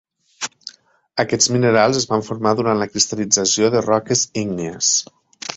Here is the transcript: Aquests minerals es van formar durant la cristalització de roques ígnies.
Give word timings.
Aquests 1.23 1.49
minerals 1.57 1.99
es 2.01 2.09
van 2.13 2.25
formar 2.29 2.53
durant 2.61 2.81
la 2.85 2.89
cristalització 2.95 3.73
de 3.77 3.85
roques 3.89 4.29
ígnies. 4.45 4.91